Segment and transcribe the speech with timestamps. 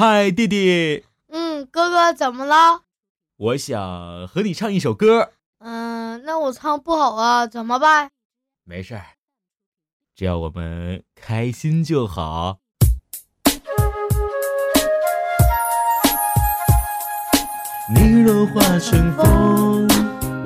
[0.00, 1.04] 嗨，弟弟。
[1.26, 2.82] 嗯，哥哥怎么了？
[3.36, 5.32] 我想和你唱一首歌。
[5.58, 8.12] 嗯，那我唱不好啊，怎么办？
[8.62, 9.04] 没事儿，
[10.14, 12.58] 只要我们开心就好。
[17.92, 19.88] 你若化成风，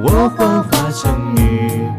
[0.02, 1.92] 我幻化成雨，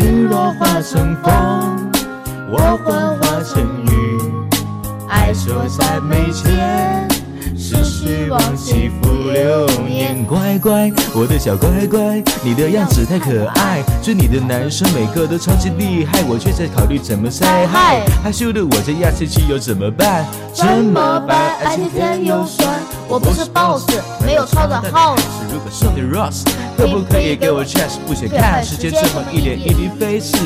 [0.00, 1.90] 你若化成风，
[2.50, 4.18] 我幻化成雨，
[5.06, 7.06] 爱锁在眉间。
[7.54, 13.82] 世事忘起伏流年，乖乖，我的小乖乖，你的样子太可爱。
[14.02, 18.02] 追你的男生每个都超级厉害，我却在考虑怎么晒害。
[18.24, 20.24] 害羞的我这牙齿气又怎么办？
[20.54, 21.58] 怎么办？
[21.62, 22.66] 爱情甜又酸，
[23.10, 23.84] 我不是 boss，
[24.24, 25.20] 没有超的 house。
[25.52, 26.44] 如果是的 Ross，
[26.76, 27.98] 可不可以给我 chance？
[28.06, 30.36] 不想看时间这么一点一滴飞逝。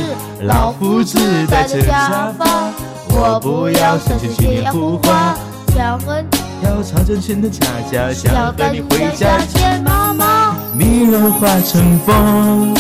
[0.41, 2.71] 老夫子带着假发，
[3.11, 5.37] 我不要三千七年胡话。
[5.77, 10.57] 想和你要超真情的恰恰，想带你回家见妈妈。
[10.73, 12.75] 你若化成风，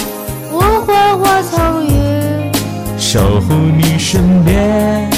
[0.51, 2.51] 我幻化成雨，
[2.97, 5.11] 守护你身边，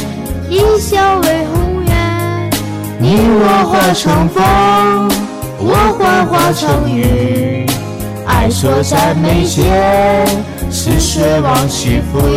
[0.50, 1.75] 一笑为红颜。
[2.98, 4.42] 你若化成风，
[5.58, 7.66] 我幻化成雨，
[8.26, 10.26] 爱锁在眉间。
[11.16, 12.36] 事忘记付流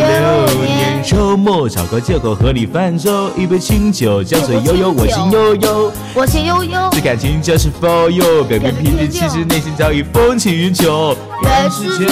[0.66, 6.80] 年，周末找个借口和你泛舟，一杯清酒，江水悠悠，我心悠悠，我心悠悠。
[6.94, 11.13] 这感情就是 for you，表面平静，其实内心早已风起云涌。
[11.44, 12.05] 人世界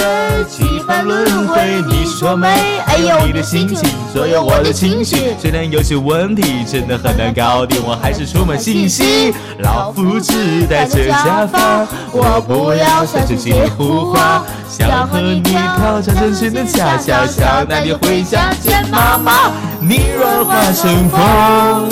[0.46, 2.48] 几番轮回，你说美？
[2.86, 9.32] 哎呦，你的心情，所有我的情绪，虽然有些问题真的很难搞定，我还是充满信心。
[9.60, 10.34] 老夫子
[10.68, 19.52] 戴着假发，我不要三千几年胡话，想和你跳上真情的恰恰，想带你回家见妈妈。
[19.80, 21.88] 你若化成风，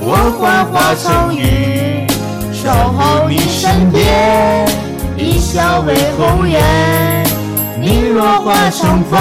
[0.00, 2.06] 我幻化成雨，
[2.52, 4.66] 守候你身边，
[5.16, 6.60] 一笑为红颜。
[7.80, 9.20] 你若化成风，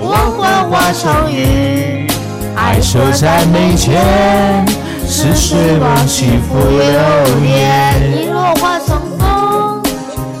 [0.00, 2.08] 我幻化成雨，
[2.56, 4.66] 爱守在眉间，
[5.06, 7.94] 似水往昔付流年。
[8.10, 9.80] 你若化成风，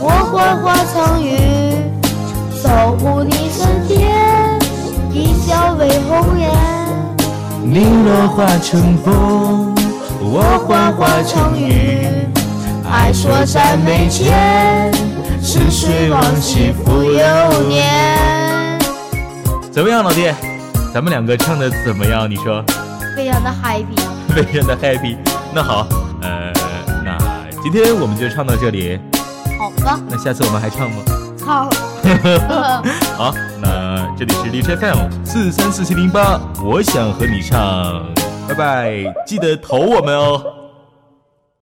[0.00, 1.15] 我幻化成
[7.68, 9.74] 你若化成风，
[10.20, 12.06] 我幻化成雨，
[12.88, 14.92] 爱锁在眉间，
[15.42, 18.78] 似水往昔付流年。
[19.72, 20.32] 怎么样，老弟？
[20.94, 22.30] 咱们两个唱的怎么样？
[22.30, 22.64] 你说？
[23.16, 23.98] 非常的 happy，
[24.32, 25.16] 非常的 happy。
[25.52, 25.88] 那好，
[26.22, 26.52] 呃，
[27.04, 27.18] 那
[27.64, 28.96] 今天我们就唱到这里。
[29.58, 29.98] 好吧。
[30.08, 31.02] 那下次我们还唱吗？
[31.46, 31.70] 唱。
[33.16, 38.04] 好，那这里是荔枝 FM 四三四七零八，我想和你唱，
[38.48, 40.42] 拜拜，记得投我们哦。